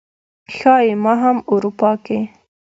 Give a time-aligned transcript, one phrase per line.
[0.55, 2.19] ښايي ما هم اروپا کې